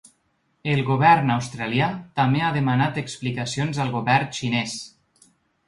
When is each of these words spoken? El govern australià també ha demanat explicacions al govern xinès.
El 0.75 0.79
govern 0.87 1.33
australià 1.33 1.91
també 2.21 2.43
ha 2.47 2.51
demanat 2.57 2.99
explicacions 3.03 3.85
al 3.87 3.95
govern 3.99 4.35
xinès. 4.41 4.77